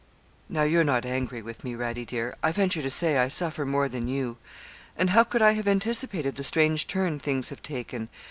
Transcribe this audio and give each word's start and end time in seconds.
'Now, 0.49 0.63
you're 0.63 0.83
not 0.83 1.05
angry 1.05 1.43
with 1.43 1.63
me, 1.63 1.75
Radie 1.75 2.07
dear; 2.07 2.35
I 2.41 2.51
venture 2.51 2.81
to 2.81 2.89
say 2.89 3.19
I 3.19 3.27
suffer 3.27 3.67
more 3.67 3.87
than 3.87 4.07
you: 4.07 4.37
and 4.97 5.11
how 5.11 5.23
could 5.23 5.43
I 5.43 5.51
have 5.51 5.67
anticipated 5.67 6.37
the 6.37 6.43
strange 6.43 6.87
turn 6.87 7.19
things 7.19 7.49
have 7.49 7.61
taken? 7.61 8.09